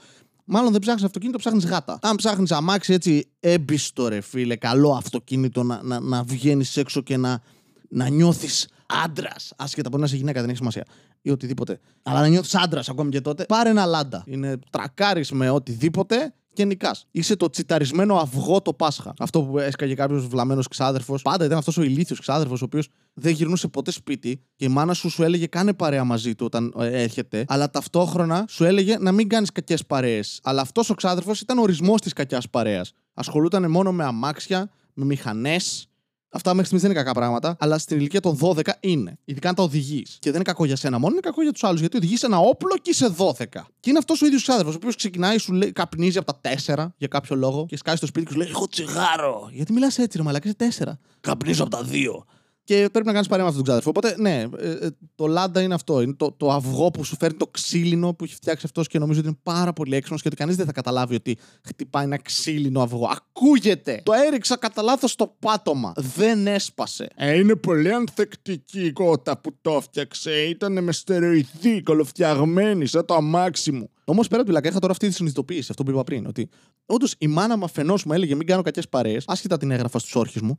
Μάλλον 0.48 0.72
δεν 0.72 0.81
ψάχνεις 0.81 1.04
αυτοκίνητο, 1.04 1.38
ψάχνεις 1.38 1.66
γάτα. 1.66 1.98
Αν 2.02 2.16
ψάχνεις 2.16 2.52
αμάξι 2.52 2.93
έτσι 2.93 3.28
έμπιστο, 3.40 4.08
ρε 4.08 4.20
φίλε, 4.20 4.56
καλό 4.56 4.90
αυτοκίνητο 4.93 5.62
να, 5.62 5.82
να, 5.82 6.00
να 6.00 6.22
βγαίνεις 6.22 6.76
έξω 6.76 7.00
και 7.00 7.16
να, 7.16 7.40
να 7.88 8.08
νιώθεις 8.08 8.69
άντρας. 9.04 9.52
Άσχετα 9.56 9.88
από 9.88 9.98
να 9.98 10.04
είσαι 10.04 10.16
γυναίκα, 10.16 10.40
δεν 10.40 10.48
έχει 10.48 10.58
σημασία. 10.58 10.84
Ή 11.22 11.31
οτιδήποτε. 11.31 11.81
Αλλά 12.02 12.20
να 12.20 12.26
νιώθεις 12.28 12.54
άντρας 12.54 12.88
ακόμη 12.88 13.10
και 13.10 13.20
τότε. 13.20 13.44
Πάρε 13.44 13.70
ένα 13.70 13.84
λάντα. 13.84 14.25
Είναι 14.26 14.58
τρακάρι 14.70 15.25
με 15.32 15.50
οτιδήποτε 15.50 16.34
και 16.56 16.64
νικά. 16.64 16.97
Είσαι 17.11 17.37
το 17.37 17.50
τσιταρισμένο 17.50 18.17
αυγό 18.17 18.62
το 18.62 18.73
Πάσχα. 18.73 19.14
Αυτό 19.19 19.43
που 19.43 19.58
έσκαγε 19.58 19.94
κάποιος 19.94 20.26
βλαμμένος 20.26 20.69
ξάδερφος. 20.69 21.23
Πάντα 21.23 21.44
ήταν 21.44 21.58
αυτός 21.58 21.76
ο 21.76 21.82
ηλίθιος 21.82 22.20
ξάδερφος, 22.20 22.62
ο 22.62 22.64
οποίος 22.64 22.88
δεν 23.14 23.32
γυρνούσε 23.32 23.69
ποτέ 23.69 23.91
σπίτι 23.91 24.41
και 24.56 24.64
η 24.64 24.69
μάνα 24.69 24.94
σου 24.94 25.11
σου 25.11 25.23
έλεγε 25.23 25.47
κάνε 25.47 25.75
παρέα 25.75 26.05
μαζί 26.05 26.35
του 26.35 26.44
όταν 26.44 26.75
ε, 26.79 27.03
έρχεται, 27.03 27.44
αλλά 27.49 27.70
ταυτόχρονα 27.70 28.44
σου 28.49 28.64
έλεγε 28.64 28.97
να 28.99 29.12
μην 29.12 29.29
κάνεις 29.29 29.53
κακές 29.53 29.87
παρέες. 29.87 30.41
Αλλά 30.43 30.61
αυτός 30.61 30.91
ο 30.91 30.94
ξάδερφος 30.94 31.41
ήταν 31.41 31.58
ορισμός 31.58 32.00
της 32.00 32.12
κακιάς 32.12 32.50
παρέας. 32.50 32.93
Ασχολούταν 33.14 33.70
μόνο 33.70 33.93
με 33.93 34.05
αμάξια, 34.05 34.70
με 34.94 35.05
μηχανές, 35.05 35.88
Αυτά 36.31 36.50
μέχρι 36.50 36.64
στιγμής 36.67 36.82
δεν 36.82 36.90
είναι 36.90 37.00
κακά 37.00 37.19
πράγματα, 37.19 37.56
αλλά 37.58 37.78
στην 37.78 37.99
ηλικία 37.99 38.20
των 38.20 38.38
12 38.40 38.61
είναι. 38.81 39.19
Ειδικά 39.25 39.49
αν 39.49 39.55
τα 39.55 39.62
οδηγείς. 39.62 40.17
Και 40.20 40.31
δεν 40.31 40.34
είναι 40.34 40.44
κακό 40.44 40.64
για 40.64 40.76
σένα 40.76 40.99
μόνο, 40.99 41.12
είναι 41.12 41.20
κακό 41.20 41.43
για 41.43 41.52
τους 41.52 41.64
άλλους. 41.64 41.81
Γιατί 41.81 41.96
οδηγείς 41.96 42.23
ένα 42.23 42.38
όπλο 42.38 42.76
και 42.82 42.90
είσαι 42.90 43.14
12. 43.17 43.44
Και 43.81 43.90
είναι 43.90 43.99
αυτός 43.99 44.23
ο 44.23 44.26
ίδιος 44.26 44.43
ξάδερφο, 44.43 44.70
ο 44.70 44.75
οποίος 44.76 44.96
ξεκινάει, 44.96 45.38
σου 45.38 45.52
λέει, 45.52 45.73
καπνίζει 45.73 46.19
από 46.19 46.32
τα 46.32 46.40
4 46.40 46.94
για 46.96 47.08
κάποιο 47.08 47.37
λόγο 47.37 47.67
και 47.67 47.76
σκάει 47.76 47.96
στο 47.96 48.06
σπίτι 48.06 48.26
και 48.26 48.32
σου 48.32 48.38
λέει: 48.38 48.49
Έχω 48.49 48.69
τσιγάρο. 48.69 49.49
Γιατί 49.52 49.73
μιλάς 49.73 49.99
έτσι, 49.99 50.17
ρε 50.17 50.23
Μαλάκα, 50.23 50.49
είσαι 50.49 50.84
4. 50.84 50.99
Καπνίζω 51.20 51.62
από 51.62 51.70
τα 51.70 51.87
2 51.90 52.25
και 52.67 52.89
πρέπει 52.93 53.07
να 53.07 53.13
κάνεις 53.13 53.29
παρέα 53.29 53.45
με 53.45 53.51
αυτόν 53.51 53.65
τον 53.65 53.75
ξάδερφο. 53.75 53.91
Οπότε, 53.91 54.21
ναι, 54.21 54.45
ε, 54.59 54.87
ε, 54.87 54.91
το 55.15 55.27
λάντα 55.27 55.61
είναι 55.61 55.75
αυτό. 55.75 56.01
Είναι 56.01 56.13
το, 56.13 56.33
το 56.33 56.51
αυγό 56.51 56.91
που 56.91 57.05
σου 57.05 57.17
φέρνει 57.17 57.37
το 57.37 57.47
ξύλινο 57.47 58.15
που 58.15 58.25
έχει 58.25 58.35
φτιάξει 58.35 58.63
αυτός 58.67 58.87
και 58.87 58.99
νομίζω 58.99 59.21
ότι 59.21 59.29
είναι 59.29 59.39
πάρα 59.43 59.73
πολύ 59.73 59.97
έξυπνος 59.97 60.23
και 60.23 60.29
ότι 60.29 60.37
κανείς 60.37 60.57
δεν 60.57 60.67
θα 60.67 60.73
καταλάβει 60.73 61.15
ότι 61.15 61.39
χτυπάει 61.67 62.05
ένα 62.05 62.17
ξύλινο 62.17 62.83
αυγό. 62.83 63.11
Ακούγεται! 63.11 64.01
Το 64.05 64.13
έριξα 64.13 64.57
κατά 64.57 64.83
λάθος 64.83 65.11
στο 65.11 65.37
πάτωμα. 65.39 65.93
Δεν 65.97 66.47
έσπασε. 66.47 67.09
Ε, 67.15 67.39
είναι 67.39 67.57
πολύ 67.57 67.93
ανθεκτική 67.93 68.85
η 68.85 68.93
κότα 68.93 69.39
που 69.39 69.57
το 69.61 69.73
έφτιαξε. 69.73 70.31
Ήταν 70.31 70.85
με 70.85 70.93
στερεοειδή, 70.93 71.83
κολοφτιαγμένη, 71.83 72.87
σαν 72.87 73.05
το 73.05 73.15
αμάξι 73.15 73.73
μου. 73.73 73.91
Όμως 74.05 74.29
πέρα 74.29 74.41
από 74.41 74.51
τη 74.51 74.55
λακά, 74.55 74.69
είχα 74.69 74.79
τώρα 74.79 74.93
αυτή 74.93 75.09
τη 75.09 75.15
συνειδητοποίηση, 75.15 75.67
αυτό 75.71 75.83
που 75.83 75.91
είπα 75.91 76.05
πριν. 76.05 76.27
Ότι 76.27 76.49
όντως 76.87 77.15
η 77.19 77.27
μάνα 77.27 77.57
μου 77.57 77.65
αφενός 77.65 78.05
μου 78.05 78.13
έλεγε 78.13 78.35
μην 78.35 78.47
κάνω 78.47 78.63
κακές 78.63 78.89
παρέες, 78.89 79.25
άσχετα 79.27 79.57
την 79.57 79.71
έγραφα 79.71 79.99
στους 79.99 80.15
όρχες 80.15 80.43
μου, 80.43 80.57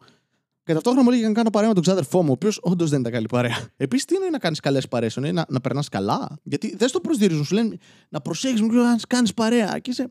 και 0.67 0.73
ταυτόχρονα 0.73 1.03
μου 1.03 1.09
έλεγε 1.11 1.27
να 1.27 1.33
κάνω 1.33 1.49
παρέα 1.49 1.67
με 1.67 1.73
τον 1.73 1.83
ξάδερφό 1.83 2.21
μου, 2.21 2.29
ο 2.29 2.31
οποίος 2.31 2.59
όντως 2.61 2.89
δεν 2.89 2.99
ήταν 2.99 3.11
καλή 3.11 3.25
παρέα. 3.25 3.57
Επίσης, 3.77 4.05
τι 4.05 4.15
είναι 4.15 4.29
να 4.29 4.37
κάνεις 4.37 4.59
καλές 4.59 4.87
παρέες, 4.87 5.15
είναι 5.15 5.31
να, 5.31 5.45
να 5.49 5.61
περνάς 5.61 5.89
καλά; 5.89 6.37
Γιατί 6.43 6.75
δεν 6.75 6.87
στο 6.87 6.99
προσδιορίζουν, 6.99 7.45
σου 7.45 7.53
λένε 7.53 7.77
να 8.09 8.21
προσέχεις 8.21 8.61
μου 8.61 8.71
να 8.71 8.95
κάνεις 9.07 9.33
παρέα. 9.33 9.79
Και 9.79 9.89
είσαι. 9.89 10.07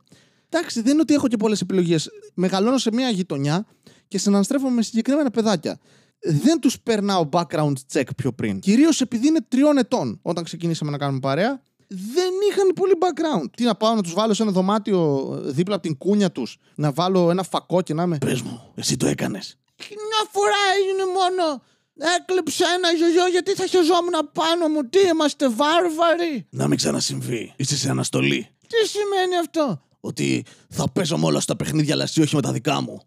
Εντάξει, 0.49 0.81
δεν 0.81 0.93
είναι 0.93 1.01
ότι 1.01 1.15
έχω 1.15 1.29
και 1.29 1.37
πολλές 1.37 1.61
επιλογές. 1.61 2.11
Μεγαλώνω 2.35 2.79
σε 2.79 2.91
μια 2.93 3.09
γειτονιά 3.11 3.67
και 4.09 4.19
συναναστρέφομαι 4.19 4.75
με 4.75 4.83
συγκεκριμένα 4.83 5.31
παιδάκια. 5.31 5.79
Δεν 6.21 6.61
τους 6.61 6.81
περνάω 6.81 7.29
background 7.33 7.73
check 7.93 8.07
πιο 8.17 8.33
πριν. 8.33 8.59
Κυρίως 8.59 9.01
επειδή 9.01 9.27
είναι 9.27 9.41
τριών 9.49 9.79
ετών 9.79 10.19
όταν 10.23 10.45
ξεκινήσαμε 10.45 10.91
να 10.91 10.99
κάνουμε 10.99 11.21
παρέα. 11.21 11.63
Δεν 11.89 12.33
είχαν 12.51 12.69
πολύ 12.75 12.93
background. 12.99 13.51
Τι 13.57 13.65
να 13.65 13.75
πάω 13.75 13.95
να 13.95 14.03
τους 14.03 14.13
βάλω 14.13 14.35
σε 14.35 14.43
ένα 14.43 14.53
δωμάτιο 14.53 15.29
δίπλα 15.45 15.75
από 15.75 15.83
την 15.83 15.97
κούνια 15.97 16.33
τους, 16.33 16.59
να 16.75 16.93
βάλω 16.93 17.31
ένα 17.31 17.43
φακό 17.43 17.83
και 17.83 17.95
να 17.95 18.03
είμαι. 18.03 18.19
Πες 18.19 18.43
μου, 18.43 18.61
εσύ 18.75 18.97
το 18.97 19.07
έκανες. 19.07 19.59
Μια 19.79 20.23
φορά 20.31 20.61
έγινε 20.79 21.05
μόνο. 21.05 21.63
Έκλειψε 22.19 22.65
ένα 22.65 22.89
ζωζό 22.99 23.29
γιατί 23.29 23.55
θα 23.55 23.67
χεζόμουν 23.67 24.31
πάνω 24.33 24.69
μου. 24.69 24.89
Τι 24.89 24.99
είμαστε 24.99 25.49
βάρβαροι; 25.49 26.47
Να 26.51 26.69
μην 26.69 26.77
ξανασυμβεί. 26.77 27.53
Είσαι 27.57 27.77
σε 27.77 27.91
αναστολή. 27.91 28.49
Τι 28.67 28.89
σημαίνει 28.89 29.37
αυτό; 29.39 29.83
Ότι 30.01 30.45
θα 30.69 30.89
παίζω 30.91 31.19
όλα 31.23 31.41
στα 31.41 31.57
παιχνίδια, 31.57 31.95
αλλά 31.95 32.03
εσύ 32.03 32.21
όχι 32.21 32.35
με 32.35 32.43
τα 32.43 32.53
δικά 32.53 32.81
μου. 32.81 33.01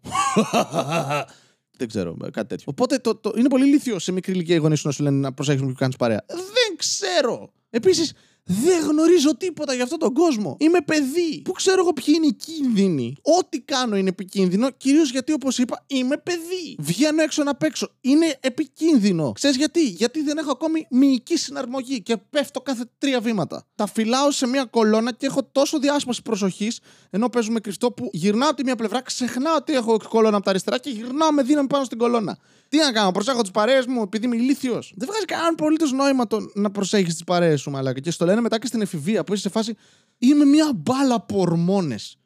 Δεν 1.78 1.88
ξέρω, 1.88 2.16
κάτι 2.32 2.48
τέτοιο. 2.48 2.64
Οπότε 2.68 2.98
το, 2.98 3.14
το, 3.14 3.32
είναι 3.36 3.48
πολύ 3.48 3.64
λίθιο 3.64 3.98
σε 3.98 4.12
μικρή 4.12 4.32
ηλικία 4.32 4.54
οι 4.54 4.58
γονείς 4.58 4.80
σου 4.80 4.86
να 4.86 4.92
σου 4.92 5.02
λένε 5.02 5.16
να 5.16 5.32
προσέχεις 5.32 5.60
που 5.60 5.72
κάνεις 5.72 5.96
παρέα. 5.96 6.24
Δεν 6.28 6.76
ξέρω. 6.76 7.52
Επίσης, 7.70 8.12
δεν 8.44 8.82
γνωρίζω 8.82 9.36
τίποτα 9.36 9.74
για 9.74 9.82
αυτόν 9.82 9.98
τον 9.98 10.12
κόσμο. 10.12 10.56
Είμαι 10.60 10.80
παιδί. 10.80 11.42
Πού 11.44 11.52
ξέρω 11.52 11.80
εγώ 11.80 11.92
ποιοι 11.92 12.14
είναι 12.16 12.26
οι 12.26 12.32
κίνδυνοι. 12.32 13.16
Ό,τι 13.38 13.60
κάνω 13.60 13.96
είναι 13.96 14.08
επικίνδυνο, 14.08 14.70
κυρίως 14.70 15.10
γιατί 15.10 15.32
όπως 15.32 15.58
είπα 15.58 15.84
είμαι 15.86 16.16
παιδί. 16.16 16.76
Βγαίνω 16.78 17.22
έξω 17.22 17.42
να 17.42 17.54
παίξω. 17.54 17.88
Είναι 18.00 18.36
επικίνδυνο. 18.40 19.32
Ξέρεις 19.32 19.56
γιατί; 19.56 19.82
Γιατί 19.82 20.22
δεν 20.22 20.38
έχω 20.38 20.50
ακόμη 20.50 20.86
μυϊκή 20.90 21.36
συναρμογή 21.38 22.02
και 22.02 22.16
πέφτω 22.16 22.60
κάθε 22.60 22.84
τρία 22.98 23.20
βήματα. 23.20 23.66
Τα 23.74 23.86
φυλάω 23.86 24.30
σε 24.30 24.46
μια 24.46 24.64
κολόνα 24.64 25.12
και 25.12 25.26
έχω 25.26 25.48
τόσο 25.52 25.78
διάσπαση 25.78 26.22
προσοχής 26.22 26.80
ενώ 27.10 27.28
παίζουμε 27.28 27.60
κρυφτό 27.60 27.92
που 27.92 28.10
γυρνάω 28.12 28.48
από 28.48 28.56
τη 28.56 28.64
μία 28.64 28.76
πλευρά, 28.76 29.02
ξεχνάω 29.02 29.56
ότι 29.56 29.72
έχω 29.72 30.00
κολόνα 30.08 30.36
από 30.36 30.44
τα 30.44 30.50
αριστερά 30.50 30.78
και 30.78 30.90
γυρνάω 30.90 31.32
με 31.32 31.42
δύναμη 31.42 31.68
πάνω 31.68 31.84
στην 31.84 31.98
κολόνα. 31.98 32.38
Τι 32.68 32.78
να 32.78 32.92
κάνω, 32.92 33.10
προσέχω 33.10 33.42
τις 33.42 33.50
παρέες 33.50 33.86
μου 33.86 34.02
επειδή 34.02 34.26
είμαι 34.26 34.36
ηλίθιος. 34.36 34.92
Δεν 34.96 35.08
βγάζει 35.10 35.24
κανένα 35.24 35.48
απολύτως 35.48 35.92
νόημα 35.92 36.26
το 36.26 36.50
να 36.54 36.70
προσέχεις 36.70 37.12
τις 37.12 37.24
παρέες 37.24 37.60
σου, 37.60 37.70
μαλάκα. 37.70 38.00
Και 38.00 38.10
στο 38.10 38.24
λένε 38.30 38.40
μετά 38.40 38.58
και 38.58 38.66
στην 38.66 38.80
εφηβεία 38.80 39.24
που 39.24 39.32
είσαι 39.32 39.42
σε 39.42 39.48
φάση. 39.48 39.74
Είμαι 40.18 40.44
μια 40.44 40.72
μπάλα 40.74 41.14
από 41.14 41.40
ορμόνες. 41.40 42.18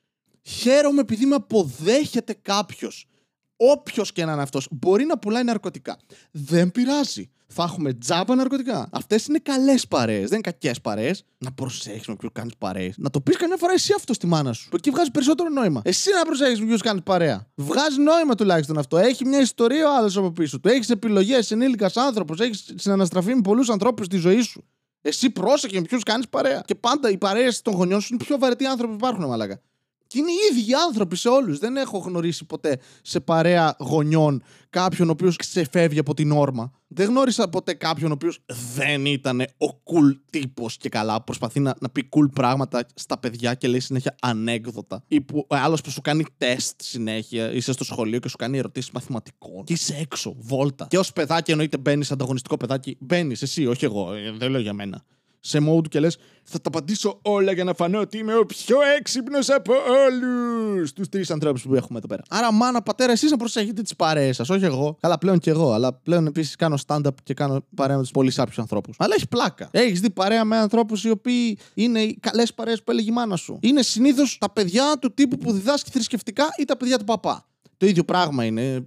Χαίρομαι 0.43 1.01
επειδή 1.01 1.27
με 1.27 1.35
αποδέχεται 1.35 2.37
κάποιος. 2.43 3.09
Όποιος 3.57 4.13
και 4.13 4.25
να 4.25 4.33
είναι 4.33 4.43
αυτός, 4.43 4.69
μπορεί 4.71 5.05
να 5.05 5.19
πουλάει 5.19 5.45
ναρκωτικά. 5.45 5.97
Δεν 6.31 6.71
πειράζει. 6.73 7.31
θα 7.47 7.63
έχουμε 7.63 7.93
τζάμπα 7.93 8.35
ναρκωτικά. 8.35 8.89
Αυτές 8.93 9.27
είναι 9.27 9.39
καλές 9.39 9.87
παρέες, 9.89 10.29
δεν 10.29 10.33
είναι 10.33 10.51
κακές 10.51 10.81
παρέες. 10.81 11.25
Να 11.39 11.53
προσέχεις 11.53 12.07
με 12.07 12.17
ποιου 12.17 12.31
κάνεις 12.33 12.53
παρέες. 12.59 12.95
Να 12.99 13.11
το 13.11 13.21
πεις 13.21 13.37
καμιά 13.37 13.57
φορά 13.57 13.73
εσύ 13.73 13.93
αυτό 13.97 14.15
στη 14.15 14.27
μάνα 14.27 14.53
σου. 14.53 14.69
Που 14.69 14.77
εκεί 14.77 14.91
βγάζει 14.91 15.11
περισσότερο 15.11 15.49
νόημα. 15.49 15.81
Εσύ 15.85 16.11
να 16.15 16.25
προσέχεις 16.25 16.61
με 16.61 16.67
ποιους 16.67 16.83
κάνεις 16.83 17.03
παρέα. 17.03 17.47
Βγάζει 17.55 18.01
νόημα 18.01 18.35
τουλάχιστον 18.35 18.79
αυτό. 18.79 18.97
Έχει 18.97 19.25
μια 19.25 19.41
ιστορία 19.41 19.91
ο 19.91 19.97
άλλος 19.97 20.17
από 20.17 20.31
πίσω 20.33 20.61
του. 20.61 20.69
Έχεις 20.69 20.91
επιλογές, 20.91 21.51
ενήλικας 21.51 21.97
άνθρωπος. 21.97 22.41
Έχεις 22.41 22.73
συναναστραφεί 22.75 23.35
με 23.35 23.41
πολλούς 23.41 23.71
ανθρώπους 23.71 24.07
στη 24.07 24.17
ζωή 24.17 24.41
σου. 24.41 24.65
Εσύ 25.07 25.31
πρόσεχε 25.31 25.81
με 25.81 25.87
ποιους 25.87 26.03
κάνεις 26.03 26.29
παρέα. 26.29 26.63
Και 26.67 26.75
πάντα 26.75 27.11
οι 27.11 27.19
παρέες 27.19 27.63
των 27.63 27.75
γονιών 27.75 28.01
σου 28.01 28.15
είναι 28.15 28.25
πιο 28.25 28.39
βαρετοί 28.39 28.67
άνθρωποι 28.67 28.93
που 28.93 28.99
υπάρχουν, 28.99 29.25
μαλάκα. 29.25 29.61
Και 30.07 30.19
είναι 30.19 30.31
οι 30.31 30.57
ίδιοι 30.59 30.75
άνθρωποι 30.75 31.17
σε 31.17 31.29
όλους. 31.29 31.59
Δεν 31.59 31.77
έχω 31.77 31.99
γνωρίσει 31.99 32.45
ποτέ 32.45 32.79
σε 33.03 33.21
παρέα 33.21 33.77
γονιών 33.79 34.43
κάποιον 34.71 35.09
ο 35.09 35.11
οποίος 35.11 35.37
ξεφεύγει 35.37 35.99
από 35.99 36.15
την 36.15 36.33
όρμα. 36.33 36.73
Δεν 36.87 37.09
γνώρισα 37.09 37.49
ποτέ 37.49 37.75
κάποιον 37.75 38.11
ο 38.11 38.15
οποίος 38.15 38.39
δεν 38.75 39.07
ήταν 39.07 39.41
ο 39.41 39.67
cool 39.67 40.17
τύπος 40.31 40.77
και 40.77 40.89
καλά. 40.89 41.23
Προσπαθεί 41.23 41.61
να, 41.61 41.75
να 41.81 41.89
πει 41.91 42.09
cool 42.17 42.31
πράγματα 42.35 42.87
στα 42.95 43.19
παιδιά 43.19 43.55
και 43.55 43.69
λέει 43.69 43.81
συνέχεια 43.81 44.17
ανέκδοτα. 44.21 45.05
Ή 45.09 45.21
που 45.21 45.47
άλλος 45.49 45.81
που 45.81 45.91
σου 45.91 46.01
κάνει 46.01 46.25
τεστ 46.37 46.81
συνέχεια. 46.83 47.53
Είσαι 47.53 47.73
στο 47.73 47.85
σχολείο 47.85 48.19
και 48.19 48.29
σου 48.29 48.37
κάνει 48.37 48.59
ερωτήσεις 48.59 48.91
μαθηματικών. 48.91 49.65
Και 49.65 49.73
είσαι 49.73 49.97
έξω, 50.01 50.35
βόλτα. 50.39 50.87
Και 50.91 50.99
ως 50.99 51.13
παιδάκι 51.13 51.51
εννοείται 51.51 51.77
μπαίνεις 51.79 52.11
ανταγωνιστικό 52.11 52.57
παιδάκι. 52.57 52.97
Μπαίνεις 53.01 53.43
εσύ, 53.43 53.67
όχι 53.67 53.85
εγώ. 53.85 54.13
ε, 54.13 54.33
Δεν 54.33 54.51
λέω 54.51 54.61
για 54.61 54.73
μένα 54.73 55.05
σε 55.47 55.59
mode 55.69 55.89
και 55.89 56.01
λες: 56.01 56.17
Θα 56.45 56.61
τα 56.61 56.69
απαντήσω 56.69 57.19
όλα 57.23 57.53
για 57.53 57.65
να 57.65 57.75
φανώ 57.75 58.01
ότι 58.01 58.19
είμαι 58.19 58.37
ο 58.37 58.47
πιο 58.47 58.77
έξυπνος 58.99 59.51
από 59.51 59.73
όλους. 60.07 60.93
Τους 60.93 61.09
τρεις 61.09 61.31
ανθρώπους 61.31 61.63
που 61.63 61.75
έχουμε 61.75 61.99
εδώ 61.99 62.07
πέρα. 62.07 62.23
Άρα, 62.29 62.53
μάνα, 62.53 62.83
πατέρα, 62.83 63.13
εσείς 63.13 63.31
να 63.31 63.37
προσέχετε 63.37 63.83
τις 63.83 63.97
παρέες 63.97 64.37
σας, 64.37 64.51
όχι 64.51 64.65
εγώ. 64.65 64.97
Καλά, 65.01 65.19
πλέον 65.19 65.39
και 65.39 65.51
εγώ. 65.51 65.73
Αλλά 65.73 65.93
πλέον 65.93 66.27
επίσης 66.27 66.57
κάνω 66.57 66.79
stand-up 66.87 67.15
και 67.23 67.35
κάνω 67.35 67.65
παρέα 67.75 67.97
με 67.97 68.03
τους 68.03 68.11
πολύ 68.11 68.31
σάπιους 68.31 68.59
ανθρώπους. 68.59 68.97
Αλλά 68.99 69.15
έχεις 69.15 69.29
πλάκα. 69.29 69.69
Έχεις 69.71 70.01
δει 70.01 70.11
παρέα 70.11 70.45
με 70.45 70.57
ανθρώπους 70.57 71.05
οι 71.05 71.11
οποίοι 71.11 71.59
είναι 71.75 72.01
οι 72.01 72.19
καλές 72.21 72.55
παρέες 72.55 72.83
που 72.83 72.91
έλεγε 72.91 73.11
η 73.11 73.13
μάνα 73.13 73.37
σου. 73.37 73.59
Είναι 73.63 73.83
συνήθως 73.83 74.39
τα 74.41 74.51
παιδιά 74.51 74.99
του 75.01 75.15
τύπου 75.15 75.39
που 75.39 75.53
διδάσκει 75.53 75.91
θρησκευτικά 75.91 76.45
ή 76.59 76.65
τα 76.65 76.77
παιδιά 76.77 76.99
του 76.99 77.05
παπά. 77.05 77.47
Το 77.85 77.91
ίδιο 77.91 78.05
πράγμα 78.05 78.45
είναι. 78.45 78.87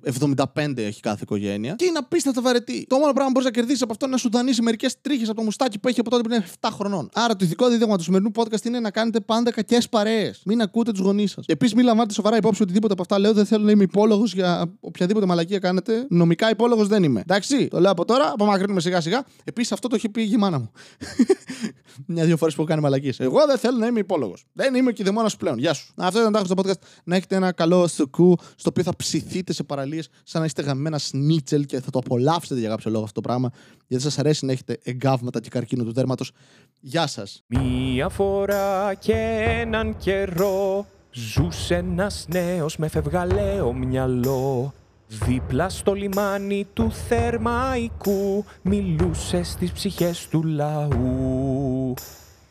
75 0.56 0.78
έχει 0.78 1.00
κάθε 1.02 1.20
οικογένεια. 1.22 1.76
Και 1.76 1.86
είναι 1.86 1.98
απίστευτα 1.98 2.42
βαρετή. 2.42 2.86
Το 2.88 2.98
μόνο 2.98 3.12
πράγμα 3.14 3.26
που 3.26 3.32
μπορείς 3.32 3.46
να 3.46 3.52
κερδίσεις 3.52 3.82
από 3.82 3.92
αυτό 3.92 4.06
είναι 4.06 4.14
να 4.14 4.20
σου 4.22 4.30
δανείσει 4.30 4.62
μερικές 4.62 5.02
τρίχες 5.02 5.28
από 5.28 5.38
το 5.38 5.44
μουστάκι 5.44 5.80
που 5.80 5.88
έχει 5.88 6.00
από 6.00 6.10
τότε 6.10 6.28
που 6.28 6.34
είναι 6.34 6.46
7 6.60 6.70
χρονών. 6.74 7.10
Άρα 7.14 7.36
το 7.36 7.46
ηθικό 7.46 7.70
δίδαγμα 7.70 7.98
του 7.98 8.04
σημερινού 8.04 8.32
podcast 8.36 8.66
είναι 8.66 8.80
να 8.80 8.92
κάνετε 8.92 9.20
πάντα 9.20 9.52
κακές 9.52 9.90
παρέες. 9.90 10.42
Μην 10.46 10.62
ακούτε 10.62 10.92
τους 10.92 11.00
γονείς 11.00 11.32
σας. 11.32 11.46
Επίσης, 11.48 11.76
μην 11.76 11.86
λαμβάνετε 11.86 12.14
σοβαρά 12.14 12.38
υπόψη 12.38 12.62
οτιδήποτε 12.62 12.94
από 12.94 13.02
αυτά 13.02 13.20
λέω. 13.20 13.34
Δεν 13.34 13.46
θέλω 13.46 13.64
να 13.64 13.72
είμαι 13.72 13.84
υπόλογος 13.84 14.34
για 14.34 14.74
οποιαδήποτε 14.80 15.26
μαλακία 15.26 15.60
κάνετε. 15.60 16.06
Νομικά 16.10 16.50
υπόλογος 16.50 16.88
δεν 16.88 17.04
είμαι. 17.04 17.20
Εντάξει, 17.20 17.68
το 17.68 17.80
λέω 17.80 17.92
από 17.92 18.06
τώρα, 18.06 18.32
απομακρύνουμε 18.32 18.80
σιγά 18.80 19.02
σιγά. 19.02 19.26
Επίσης, 19.44 19.72
αυτό 19.72 19.88
το 19.88 19.96
έχει 19.96 20.10
πει 20.10 20.22
η 20.22 20.38
μάνα 20.38 20.60
μου. 20.60 20.72
Μια-δύο 22.06 22.38
φορές 22.38 22.56
που 22.56 22.62
έχω 22.62 22.70
κάνει 22.70 22.82
μαλακίες. 22.82 23.20
Εγώ 23.20 23.46
δεν 23.46 23.58
θέλω 23.58 23.78
να 23.78 23.88
είμαι 23.88 24.00
υπόλογος. 24.00 24.46
Δεν 24.54 24.76
είμαι 24.76 24.92
και 24.92 25.04
δαιμόνα 25.04 25.30
πλέον. 25.38 25.58
Γεια 25.58 25.74
σου. 25.74 25.94
Αυτό 25.96 26.20
ήταν 26.20 26.32
το 26.32 26.38
άκουσα 26.38 26.54
στο 26.54 26.64
podcast. 26.64 27.02
Να 27.04 27.16
έχετε 27.16 27.36
ένα 27.36 27.52
καλό 27.52 27.88
σουκού 27.88 28.38
στο 28.56 28.70
οποίο 28.70 28.84
θα 28.88 28.96
ψηθείτε 28.96 29.54
σε 29.54 29.64
παραλίες 29.64 30.10
σαν 30.24 30.42
να 30.42 30.48
είστε 30.48 30.62
γαμμένα 30.62 30.98
σνίτσελ 30.98 31.66
και 31.66 31.82
θα 31.82 31.90
το 31.90 32.00
απολαύσετε 32.00 32.60
για 32.60 32.70
κάποιο 32.70 32.92
λόγο 32.92 33.04
αυτό 33.04 33.22
το 33.22 33.28
πράγμα. 33.28 33.52
Γιατί 33.88 34.04
σας 34.04 34.20
αρέσει 34.20 34.46
να 34.46 34.52
έχετε 34.52 34.78
εγκάβματα 34.84 35.40
και 35.40 35.50
καρκίνο 35.50 35.84
του 35.84 35.94
δέρματος. 35.94 36.32
Γεια 36.80 37.08
σας. 37.08 37.44
Μία 37.48 38.10
φορά 38.10 38.94
και 38.94 39.46
έναν 39.62 39.98
καιρό 39.98 40.86
Ζούσε 41.12 41.76
ένας 41.76 42.26
νέος 42.30 42.78
με 42.78 42.88
φευγαλαίο 42.88 43.74
μυαλό 43.74 44.74
Δίπλα 45.08 45.70
στο 45.70 45.94
λιμάνι 45.94 46.68
του 46.74 46.92
Θερμαϊκού 46.92 48.46
Μιλούσε 48.62 49.44
στις 49.44 49.72
ψυχές 49.72 50.28
του 50.28 50.44
λαού 50.44 51.94